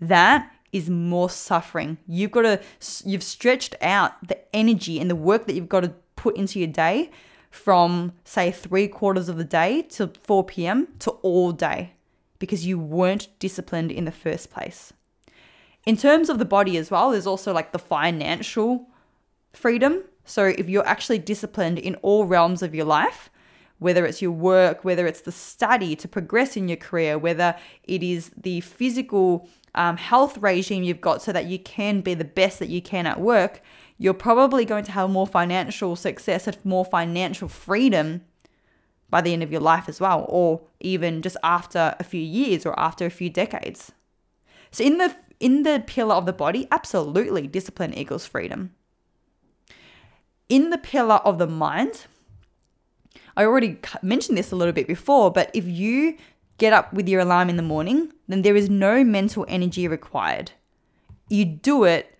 That 0.00 0.50
is 0.72 0.88
more 0.88 1.28
suffering. 1.28 1.98
You've 2.06 2.30
got 2.30 2.42
to, 2.42 2.60
you've 3.04 3.22
stretched 3.22 3.76
out 3.82 4.26
the 4.26 4.38
energy 4.54 4.98
and 4.98 5.10
the 5.10 5.16
work 5.16 5.46
that 5.46 5.54
you've 5.54 5.68
got 5.68 5.80
to 5.80 5.92
put 6.16 6.36
into 6.36 6.58
your 6.58 6.68
day 6.68 7.10
from, 7.50 8.12
say, 8.24 8.50
three 8.50 8.88
quarters 8.88 9.28
of 9.28 9.36
the 9.36 9.44
day 9.44 9.82
to 9.82 10.10
4 10.22 10.44
p.m. 10.44 10.88
to 11.00 11.10
all 11.22 11.52
day 11.52 11.92
because 12.38 12.66
you 12.66 12.78
weren't 12.78 13.28
disciplined 13.38 13.92
in 13.92 14.06
the 14.06 14.10
first 14.10 14.50
place. 14.50 14.92
In 15.84 15.96
terms 15.96 16.28
of 16.28 16.38
the 16.38 16.44
body 16.44 16.76
as 16.76 16.90
well, 16.90 17.10
there's 17.10 17.26
also 17.26 17.52
like 17.52 17.72
the 17.72 17.78
financial 17.78 18.88
freedom. 19.52 20.02
So 20.24 20.46
if 20.46 20.68
you're 20.68 20.86
actually 20.86 21.18
disciplined 21.18 21.78
in 21.78 21.96
all 21.96 22.24
realms 22.24 22.62
of 22.62 22.74
your 22.74 22.86
life, 22.86 23.30
whether 23.82 24.06
it's 24.06 24.22
your 24.22 24.30
work, 24.30 24.84
whether 24.84 25.06
it's 25.06 25.22
the 25.22 25.32
study 25.32 25.94
to 25.96 26.08
progress 26.08 26.56
in 26.56 26.68
your 26.68 26.76
career, 26.76 27.18
whether 27.18 27.56
it 27.84 28.02
is 28.02 28.30
the 28.36 28.60
physical 28.60 29.48
um, 29.74 29.96
health 29.96 30.38
regime 30.38 30.82
you've 30.82 31.00
got 31.00 31.22
so 31.22 31.32
that 31.32 31.46
you 31.46 31.58
can 31.58 32.00
be 32.00 32.14
the 32.14 32.24
best 32.24 32.58
that 32.58 32.68
you 32.68 32.82
can 32.82 33.06
at 33.06 33.20
work, 33.20 33.62
you're 33.98 34.14
probably 34.14 34.64
going 34.64 34.84
to 34.84 34.92
have 34.92 35.10
more 35.10 35.26
financial 35.26 35.96
success 35.96 36.46
and 36.46 36.58
more 36.64 36.84
financial 36.84 37.48
freedom 37.48 38.22
by 39.10 39.20
the 39.20 39.32
end 39.32 39.42
of 39.42 39.52
your 39.52 39.60
life 39.60 39.88
as 39.88 40.00
well, 40.00 40.24
or 40.28 40.62
even 40.80 41.20
just 41.20 41.36
after 41.42 41.94
a 42.00 42.04
few 42.04 42.20
years 42.20 42.64
or 42.64 42.78
after 42.80 43.04
a 43.04 43.10
few 43.10 43.28
decades. 43.28 43.92
So 44.70 44.82
in 44.82 44.98
the 44.98 45.14
in 45.38 45.64
the 45.64 45.82
pillar 45.86 46.14
of 46.14 46.24
the 46.24 46.32
body, 46.32 46.68
absolutely 46.70 47.46
discipline 47.46 47.92
equals 47.94 48.26
freedom. 48.26 48.72
In 50.48 50.70
the 50.70 50.78
pillar 50.78 51.16
of 51.16 51.38
the 51.38 51.46
mind, 51.46 52.06
I 53.36 53.44
already 53.44 53.78
mentioned 54.02 54.36
this 54.36 54.52
a 54.52 54.56
little 54.56 54.72
bit 54.72 54.86
before, 54.86 55.30
but 55.30 55.50
if 55.54 55.66
you 55.66 56.16
get 56.58 56.72
up 56.72 56.92
with 56.92 57.08
your 57.08 57.20
alarm 57.20 57.48
in 57.48 57.56
the 57.56 57.62
morning, 57.62 58.12
then 58.28 58.42
there 58.42 58.56
is 58.56 58.68
no 58.68 59.02
mental 59.02 59.44
energy 59.48 59.88
required. 59.88 60.52
You 61.28 61.44
do 61.44 61.84
it 61.84 62.16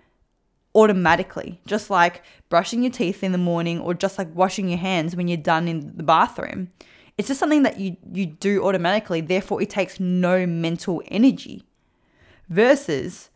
automatically, 0.75 1.61
just 1.67 1.91
like 1.91 2.23
brushing 2.49 2.83
your 2.83 2.93
teeth 2.93 3.23
in 3.23 3.33
the 3.33 3.39
morning 3.39 3.81
or 3.81 3.95
just 3.95 4.19
like 4.19 4.35
washing 4.35 4.69
your 4.69 4.79
hands 4.79 5.15
when 5.15 5.29
you're 5.29 5.37
done 5.37 5.69
in 5.69 5.97
the 5.97 6.03
bathroom. 6.03 6.71
It's 7.19 7.29
just 7.29 7.41
something 7.41 7.63
that 7.63 7.79
you, 7.79 7.97
you 8.11 8.27
do 8.27 8.65
automatically, 8.65 9.21
therefore, 9.21 9.61
it 9.61 9.69
takes 9.69 10.01
no 10.01 10.47
mental 10.47 11.03
energy. 11.09 11.65
Versus 12.49 13.31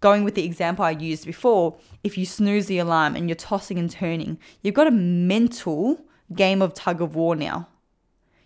going 0.00 0.24
with 0.24 0.34
the 0.34 0.44
example 0.44 0.84
I 0.84 0.92
used 0.92 1.26
before, 1.26 1.76
if 2.02 2.16
you 2.16 2.24
snooze 2.24 2.66
the 2.66 2.78
alarm 2.78 3.16
and 3.16 3.28
you're 3.28 3.36
tossing 3.36 3.78
and 3.78 3.90
turning, 3.90 4.38
you've 4.62 4.74
got 4.74 4.86
a 4.86 4.92
mental 4.92 6.00
game 6.34 6.62
of 6.62 6.74
tug 6.74 7.00
of 7.00 7.14
war 7.14 7.36
now. 7.36 7.68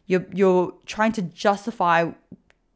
You're, 0.07 0.27
you're 0.33 0.75
trying 0.87 1.13
to 1.13 1.23
justify 1.23 2.11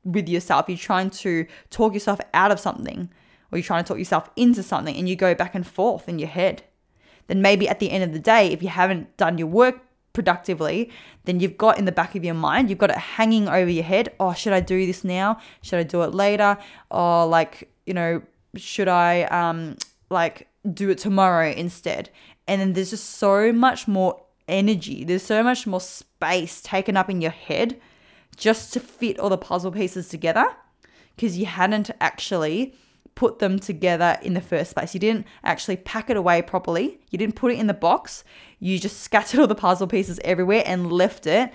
with 0.04 0.28
yourself, 0.28 0.66
you're 0.68 0.78
trying 0.78 1.10
to 1.10 1.46
talk 1.70 1.92
yourself 1.92 2.20
out 2.32 2.52
of 2.52 2.60
something, 2.60 3.10
or 3.50 3.58
you're 3.58 3.64
trying 3.64 3.82
to 3.82 3.88
talk 3.88 3.98
yourself 3.98 4.30
into 4.36 4.62
something, 4.62 4.96
and 4.96 5.08
you 5.08 5.16
go 5.16 5.34
back 5.34 5.54
and 5.54 5.66
forth 5.66 6.08
in 6.08 6.18
your 6.18 6.28
head. 6.28 6.62
Then 7.26 7.42
maybe 7.42 7.68
at 7.68 7.80
the 7.80 7.90
end 7.90 8.04
of 8.04 8.12
the 8.12 8.20
day, 8.20 8.52
if 8.52 8.62
you 8.62 8.68
haven't 8.68 9.16
done 9.16 9.36
your 9.36 9.48
work 9.48 9.80
productively, 10.12 10.90
then 11.24 11.40
you've 11.40 11.58
got 11.58 11.78
in 11.78 11.84
the 11.84 11.92
back 11.92 12.14
of 12.14 12.24
your 12.24 12.34
mind, 12.34 12.70
you've 12.70 12.78
got 12.78 12.90
it 12.90 12.96
hanging 12.96 13.48
over 13.48 13.68
your 13.68 13.84
head. 13.84 14.14
Oh, 14.18 14.32
should 14.32 14.52
I 14.52 14.60
do 14.60 14.86
this 14.86 15.04
now? 15.04 15.40
Should 15.60 15.78
I 15.78 15.82
do 15.82 16.02
it 16.02 16.14
later? 16.14 16.56
Or 16.90 17.26
like, 17.26 17.68
you 17.84 17.92
know, 17.94 18.22
should 18.56 18.88
I 18.88 19.24
um 19.24 19.76
like 20.08 20.48
do 20.72 20.88
it 20.88 20.98
tomorrow 20.98 21.50
instead? 21.50 22.10
And 22.48 22.60
then 22.60 22.72
there's 22.72 22.90
just 22.90 23.10
so 23.10 23.52
much 23.52 23.86
more 23.86 24.22
energy. 24.48 25.04
There's 25.04 25.22
so 25.22 25.42
much 25.42 25.66
more 25.66 25.80
space 25.80 26.60
taken 26.60 26.96
up 26.96 27.10
in 27.10 27.20
your 27.20 27.30
head 27.30 27.80
just 28.36 28.72
to 28.74 28.80
fit 28.80 29.18
all 29.18 29.30
the 29.30 29.38
puzzle 29.38 29.72
pieces 29.72 30.08
together 30.08 30.46
because 31.14 31.38
you 31.38 31.46
hadn't 31.46 31.90
actually 32.00 32.74
put 33.14 33.38
them 33.38 33.58
together 33.58 34.18
in 34.22 34.34
the 34.34 34.40
first 34.40 34.74
place. 34.74 34.92
You 34.92 35.00
didn't 35.00 35.26
actually 35.42 35.76
pack 35.76 36.10
it 36.10 36.16
away 36.18 36.42
properly. 36.42 37.00
You 37.10 37.18
didn't 37.18 37.36
put 37.36 37.52
it 37.52 37.58
in 37.58 37.66
the 37.66 37.74
box. 37.74 38.24
You 38.58 38.78
just 38.78 39.00
scattered 39.00 39.40
all 39.40 39.46
the 39.46 39.54
puzzle 39.54 39.86
pieces 39.86 40.20
everywhere 40.22 40.62
and 40.66 40.92
left 40.92 41.26
it 41.26 41.50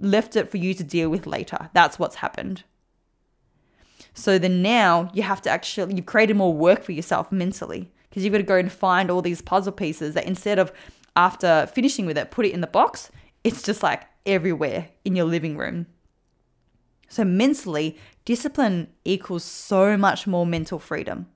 left 0.00 0.36
it 0.36 0.50
for 0.50 0.56
you 0.56 0.74
to 0.74 0.84
deal 0.84 1.08
with 1.08 1.26
later. 1.26 1.70
That's 1.72 1.98
what's 1.98 2.16
happened. 2.16 2.64
So 4.14 4.38
then 4.38 4.62
now 4.62 5.10
you 5.14 5.22
have 5.22 5.42
to 5.42 5.50
actually 5.50 5.94
you've 5.94 6.06
created 6.06 6.36
more 6.36 6.52
work 6.52 6.82
for 6.82 6.92
yourself 6.92 7.30
mentally 7.30 7.90
because 8.08 8.24
you've 8.24 8.32
got 8.32 8.38
to 8.38 8.44
go 8.44 8.56
and 8.56 8.72
find 8.72 9.10
all 9.10 9.22
these 9.22 9.40
puzzle 9.40 9.72
pieces 9.72 10.14
that 10.14 10.26
instead 10.26 10.58
of 10.58 10.72
after 11.16 11.68
finishing 11.72 12.06
with 12.06 12.18
it, 12.18 12.30
put 12.30 12.46
it 12.46 12.52
in 12.52 12.60
the 12.60 12.66
box, 12.66 13.10
it's 13.44 13.62
just 13.62 13.82
like 13.82 14.04
everywhere 14.26 14.88
in 15.04 15.16
your 15.16 15.24
living 15.24 15.56
room. 15.56 15.86
So, 17.08 17.24
mentally, 17.24 17.98
discipline 18.24 18.88
equals 19.04 19.44
so 19.44 19.96
much 19.96 20.26
more 20.26 20.46
mental 20.46 20.78
freedom. 20.78 21.26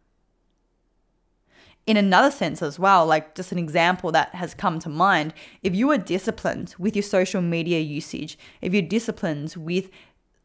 In 1.87 1.97
another 1.97 2.31
sense, 2.31 2.63
as 2.63 2.79
well, 2.79 3.05
like 3.05 3.35
just 3.35 3.53
an 3.53 3.59
example 3.59 4.11
that 4.13 4.35
has 4.37 4.55
come 4.55 4.79
to 4.79 4.89
mind, 4.89 5.35
if 5.63 5.75
you 5.75 5.91
are 5.91 5.99
disciplined 5.99 6.75
with 6.79 6.97
your 6.97 7.03
social 7.03 7.43
media 7.43 7.81
usage, 7.81 8.39
if 8.63 8.73
you're 8.73 8.83
disciplined 8.83 9.55
with 9.57 9.91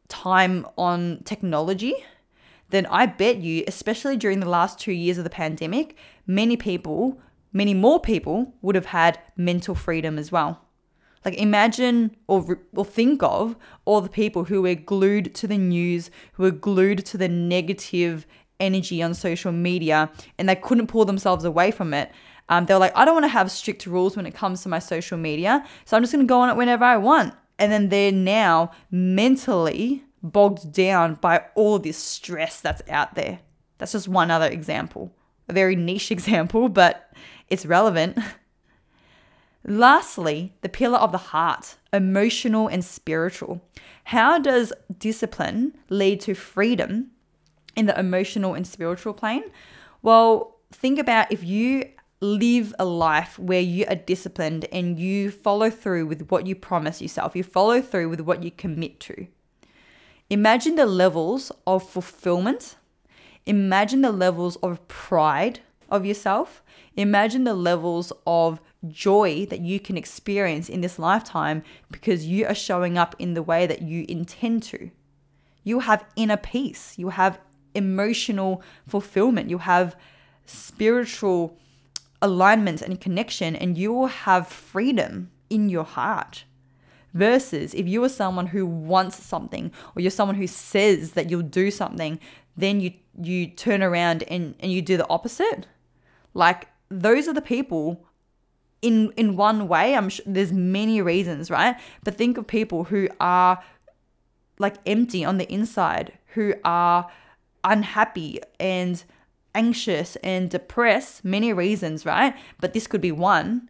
time 0.08 0.66
on 0.76 1.22
technology, 1.24 1.94
then 2.68 2.86
I 2.86 3.06
bet 3.06 3.38
you, 3.38 3.64
especially 3.66 4.16
during 4.16 4.40
the 4.40 4.48
last 4.48 4.78
two 4.78 4.92
years 4.92 5.16
of 5.16 5.24
the 5.24 5.30
pandemic, 5.30 5.96
many 6.26 6.56
people 6.56 7.20
many 7.52 7.74
more 7.74 8.00
people 8.00 8.54
would 8.62 8.74
have 8.74 8.86
had 8.86 9.18
mental 9.36 9.74
freedom 9.74 10.18
as 10.18 10.30
well. 10.30 10.60
Like 11.24 11.34
imagine 11.34 12.16
or 12.26 12.60
or 12.74 12.84
think 12.84 13.22
of 13.22 13.56
all 13.84 14.00
the 14.00 14.08
people 14.08 14.44
who 14.44 14.62
were 14.62 14.74
glued 14.74 15.34
to 15.34 15.46
the 15.46 15.58
news, 15.58 16.10
who 16.32 16.44
were 16.44 16.50
glued 16.50 17.04
to 17.06 17.18
the 17.18 17.28
negative 17.28 18.26
energy 18.58 19.02
on 19.02 19.14
social 19.14 19.52
media, 19.52 20.10
and 20.38 20.48
they 20.48 20.56
couldn't 20.56 20.86
pull 20.86 21.04
themselves 21.04 21.44
away 21.44 21.70
from 21.70 21.92
it. 21.92 22.10
Um, 22.48 22.66
they 22.66 22.74
were 22.74 22.80
like, 22.80 22.96
I 22.96 23.04
don't 23.04 23.14
want 23.14 23.24
to 23.24 23.28
have 23.28 23.50
strict 23.50 23.86
rules 23.86 24.16
when 24.16 24.26
it 24.26 24.34
comes 24.34 24.62
to 24.62 24.68
my 24.68 24.78
social 24.78 25.18
media, 25.18 25.64
so 25.84 25.96
I'm 25.96 26.02
just 26.02 26.12
going 26.12 26.26
to 26.26 26.28
go 26.28 26.40
on 26.40 26.50
it 26.50 26.56
whenever 26.56 26.84
I 26.84 26.96
want. 26.96 27.34
And 27.58 27.70
then 27.70 27.90
they're 27.90 28.12
now 28.12 28.72
mentally 28.90 30.02
bogged 30.22 30.72
down 30.72 31.14
by 31.14 31.44
all 31.54 31.78
this 31.78 31.96
stress 31.96 32.60
that's 32.60 32.82
out 32.88 33.14
there. 33.14 33.40
That's 33.78 33.92
just 33.92 34.08
one 34.08 34.30
other 34.30 34.48
example, 34.48 35.12
a 35.48 35.52
very 35.52 35.76
niche 35.76 36.10
example, 36.16 36.68
but 36.68 37.12
it's 37.50 37.66
relevant. 37.66 38.18
Lastly, 39.64 40.54
the 40.62 40.68
pillar 40.68 40.98
of 40.98 41.12
the 41.12 41.18
heart, 41.18 41.76
emotional 41.92 42.68
and 42.68 42.84
spiritual. 42.84 43.60
How 44.04 44.38
does 44.38 44.72
discipline 44.98 45.76
lead 45.90 46.20
to 46.22 46.34
freedom 46.34 47.10
in 47.76 47.86
the 47.86 47.98
emotional 47.98 48.54
and 48.54 48.66
spiritual 48.66 49.12
plane? 49.12 49.44
Well, 50.02 50.56
think 50.72 50.98
about 50.98 51.30
if 51.30 51.44
you 51.44 51.90
live 52.20 52.74
a 52.78 52.84
life 52.84 53.38
where 53.38 53.60
you 53.60 53.86
are 53.88 53.96
disciplined 53.96 54.66
and 54.72 54.98
you 54.98 55.30
follow 55.30 55.70
through 55.70 56.06
with 56.06 56.30
what 56.30 56.46
you 56.46 56.54
promise 56.54 57.02
yourself, 57.02 57.36
you 57.36 57.42
follow 57.42 57.82
through 57.82 58.08
with 58.08 58.20
what 58.20 58.42
you 58.42 58.50
commit 58.50 59.00
to. 59.00 59.26
Imagine 60.30 60.76
the 60.76 60.86
levels 60.86 61.50
of 61.66 61.88
fulfillment, 61.88 62.76
imagine 63.46 64.00
the 64.00 64.12
levels 64.12 64.56
of 64.56 64.86
pride 64.88 65.60
of 65.90 66.06
yourself, 66.06 66.62
Imagine 66.96 67.44
the 67.44 67.54
levels 67.54 68.12
of 68.26 68.60
joy 68.88 69.46
that 69.46 69.60
you 69.60 69.78
can 69.78 69.96
experience 69.96 70.68
in 70.68 70.80
this 70.80 70.98
lifetime 70.98 71.62
because 71.90 72.26
you 72.26 72.46
are 72.46 72.54
showing 72.54 72.98
up 72.98 73.14
in 73.18 73.34
the 73.34 73.42
way 73.42 73.66
that 73.66 73.82
you 73.82 74.04
intend 74.08 74.62
to. 74.64 74.90
You 75.62 75.80
have 75.80 76.04
inner 76.16 76.36
peace, 76.36 76.94
you 76.98 77.10
have 77.10 77.38
emotional 77.74 78.62
fulfillment, 78.88 79.50
you 79.50 79.58
have 79.58 79.94
spiritual 80.46 81.56
alignment 82.20 82.82
and 82.82 83.00
connection, 83.00 83.54
and 83.54 83.78
you 83.78 83.92
will 83.92 84.08
have 84.08 84.48
freedom 84.48 85.30
in 85.48 85.68
your 85.68 85.84
heart. 85.84 86.44
Versus 87.12 87.74
if 87.74 87.88
you 87.88 88.04
are 88.04 88.08
someone 88.08 88.48
who 88.48 88.64
wants 88.66 89.22
something 89.22 89.72
or 89.94 90.02
you're 90.02 90.12
someone 90.12 90.36
who 90.36 90.46
says 90.46 91.12
that 91.12 91.28
you'll 91.28 91.42
do 91.42 91.70
something, 91.70 92.20
then 92.56 92.80
you 92.80 92.92
you 93.20 93.48
turn 93.48 93.82
around 93.82 94.22
and, 94.24 94.54
and 94.60 94.72
you 94.72 94.80
do 94.80 94.96
the 94.96 95.08
opposite. 95.08 95.66
Like 96.34 96.68
those 96.88 97.28
are 97.28 97.34
the 97.34 97.42
people 97.42 98.04
in 98.82 99.12
in 99.16 99.36
one 99.36 99.68
way 99.68 99.94
i'm 99.94 100.08
sure 100.08 100.24
there's 100.26 100.52
many 100.52 101.02
reasons 101.02 101.50
right? 101.50 101.76
But 102.02 102.16
think 102.16 102.38
of 102.38 102.46
people 102.46 102.84
who 102.84 103.08
are 103.20 103.62
like 104.58 104.76
empty 104.86 105.24
on 105.24 105.38
the 105.38 105.50
inside 105.52 106.12
who 106.34 106.54
are 106.64 107.10
unhappy 107.64 108.40
and 108.58 109.02
anxious 109.54 110.16
and 110.16 110.50
depressed 110.50 111.24
many 111.24 111.52
reasons 111.52 112.06
right? 112.06 112.34
But 112.60 112.72
this 112.72 112.86
could 112.86 113.00
be 113.00 113.12
one 113.12 113.68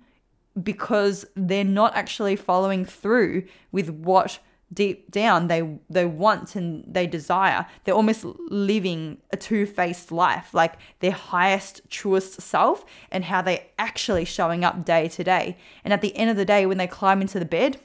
because 0.61 1.25
they're 1.35 1.64
not 1.64 1.95
actually 1.97 2.37
following 2.37 2.85
through 2.85 3.45
with 3.73 3.90
what 3.90 4.38
deep 4.73 5.11
down 5.11 5.49
they 5.49 5.79
they 5.89 6.07
want 6.07 6.55
and 6.55 6.85
they 6.87 7.05
desire 7.05 7.67
they're 7.83 7.95
almost 7.95 8.25
living 8.49 9.19
a 9.33 9.37
two-faced 9.37 10.12
life 10.12 10.55
like 10.55 10.75
their 11.00 11.11
highest 11.11 11.81
truest 11.91 12.41
self 12.41 12.85
and 13.11 13.25
how 13.25 13.43
they 13.43 13.67
actually 13.79 14.25
showing 14.25 14.65
up 14.65 14.85
day 14.85 15.09
to 15.09 15.25
day 15.25 15.57
and 15.83 15.93
at 15.93 16.03
the 16.03 16.15
end 16.17 16.31
of 16.31 16.37
the 16.37 16.45
day 16.45 16.67
when 16.67 16.79
they 16.79 16.87
climb 16.87 17.21
into 17.21 17.41
the 17.41 17.45
bed 17.45 17.81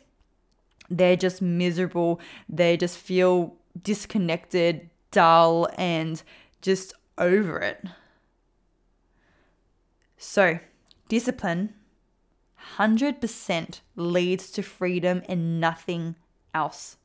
they're 0.89 1.15
just 1.15 1.41
miserable. 1.41 2.19
They 2.47 2.77
just 2.77 2.97
feel 2.97 3.55
disconnected, 3.81 4.89
dull, 5.11 5.67
and 5.77 6.21
just 6.61 6.93
over 7.17 7.59
it. 7.59 7.83
So, 10.17 10.59
discipline 11.07 11.73
100% 12.77 13.81
leads 13.95 14.51
to 14.51 14.63
freedom 14.63 15.21
and 15.29 15.59
nothing 15.59 16.15
else. 16.55 16.97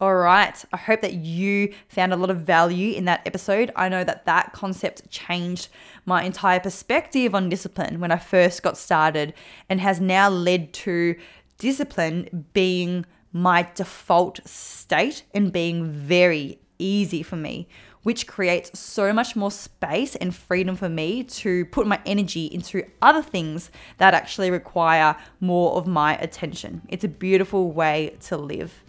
All 0.00 0.14
right. 0.14 0.64
I 0.72 0.78
hope 0.78 1.02
that 1.02 1.12
you 1.12 1.74
found 1.88 2.12
a 2.12 2.16
lot 2.16 2.30
of 2.30 2.38
value 2.38 2.94
in 2.94 3.04
that 3.04 3.20
episode. 3.26 3.70
I 3.76 3.90
know 3.90 4.02
that 4.02 4.24
that 4.24 4.52
concept 4.52 5.10
changed 5.10 5.68
my 6.06 6.22
entire 6.24 6.58
perspective 6.58 7.34
on 7.34 7.50
discipline 7.50 8.00
when 8.00 8.10
I 8.10 8.16
first 8.16 8.62
got 8.62 8.78
started 8.78 9.34
and 9.68 9.80
has 9.80 10.00
now 10.00 10.30
led 10.30 10.72
to 10.84 11.16
discipline 11.58 12.46
being 12.54 13.04
my 13.32 13.68
default 13.74 14.40
state 14.46 15.22
and 15.34 15.52
being 15.52 15.84
very 15.92 16.58
easy 16.78 17.22
for 17.22 17.36
me, 17.36 17.68
which 18.02 18.26
creates 18.26 18.78
so 18.78 19.12
much 19.12 19.36
more 19.36 19.50
space 19.50 20.16
and 20.16 20.34
freedom 20.34 20.76
for 20.76 20.88
me 20.88 21.22
to 21.22 21.64
put 21.66 21.86
my 21.86 22.00
energy 22.06 22.46
into 22.46 22.84
other 23.02 23.22
things 23.22 23.70
that 23.98 24.14
actually 24.14 24.50
require 24.50 25.16
more 25.40 25.72
of 25.76 25.86
my 25.86 26.16
attention. 26.16 26.82
It's 26.88 27.04
a 27.04 27.08
beautiful 27.08 27.72
way 27.72 28.16
to 28.22 28.36
live. 28.36 28.82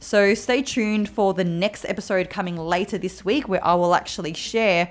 So 0.00 0.34
stay 0.34 0.62
tuned 0.62 1.08
for 1.08 1.34
the 1.34 1.44
next 1.44 1.84
episode 1.84 2.30
coming 2.30 2.56
later 2.56 2.98
this 2.98 3.24
week 3.24 3.48
where 3.48 3.64
I 3.64 3.74
will 3.74 3.94
actually 3.94 4.32
share 4.34 4.90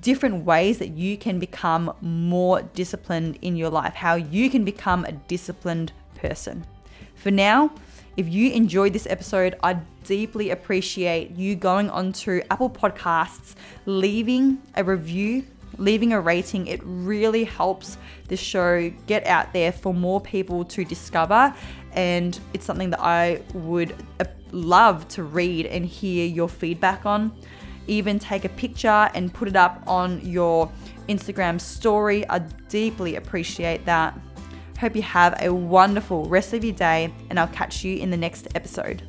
different 0.00 0.44
ways 0.44 0.78
that 0.78 0.90
you 0.90 1.16
can 1.16 1.38
become 1.38 1.92
more 2.02 2.62
disciplined 2.62 3.38
in 3.40 3.56
your 3.56 3.70
life, 3.70 3.94
how 3.94 4.16
you 4.16 4.50
can 4.50 4.64
become 4.64 5.04
a 5.04 5.12
disciplined 5.12 5.92
person. 6.14 6.66
For 7.14 7.30
now, 7.30 7.72
if 8.18 8.28
you 8.28 8.50
enjoyed 8.50 8.92
this 8.92 9.06
episode, 9.06 9.54
I 9.62 9.74
deeply 10.02 10.50
appreciate 10.50 11.30
you 11.36 11.54
going 11.54 11.88
onto 11.88 12.40
Apple 12.50 12.68
Podcasts, 12.68 13.54
leaving 13.86 14.60
a 14.74 14.82
review, 14.82 15.44
leaving 15.76 16.12
a 16.12 16.20
rating. 16.20 16.66
It 16.66 16.80
really 16.82 17.44
helps 17.44 17.96
the 18.26 18.36
show 18.36 18.90
get 19.06 19.24
out 19.24 19.52
there 19.52 19.70
for 19.70 19.94
more 19.94 20.20
people 20.20 20.64
to 20.64 20.84
discover. 20.84 21.54
And 21.92 22.36
it's 22.54 22.66
something 22.66 22.90
that 22.90 23.00
I 23.00 23.40
would 23.54 23.94
uh, 24.18 24.24
love 24.50 25.06
to 25.10 25.22
read 25.22 25.66
and 25.66 25.86
hear 25.86 26.26
your 26.26 26.48
feedback 26.48 27.06
on. 27.06 27.32
Even 27.86 28.18
take 28.18 28.44
a 28.44 28.48
picture 28.48 29.08
and 29.14 29.32
put 29.32 29.46
it 29.46 29.54
up 29.54 29.80
on 29.86 30.20
your 30.26 30.72
Instagram 31.08 31.60
story. 31.60 32.28
I 32.28 32.40
deeply 32.40 33.14
appreciate 33.14 33.84
that. 33.84 34.18
Hope 34.78 34.94
you 34.94 35.02
have 35.02 35.34
a 35.42 35.52
wonderful 35.52 36.26
rest 36.26 36.52
of 36.52 36.62
your 36.62 36.74
day, 36.74 37.12
and 37.30 37.40
I'll 37.40 37.48
catch 37.48 37.82
you 37.82 37.96
in 37.96 38.10
the 38.10 38.16
next 38.16 38.46
episode. 38.54 39.07